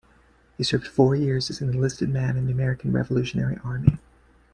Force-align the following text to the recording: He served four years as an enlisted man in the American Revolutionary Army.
He 0.57 0.63
served 0.63 0.87
four 0.87 1.15
years 1.15 1.51
as 1.51 1.61
an 1.61 1.69
enlisted 1.69 2.09
man 2.09 2.35
in 2.35 2.47
the 2.47 2.51
American 2.51 2.91
Revolutionary 2.91 3.59
Army. 3.63 3.99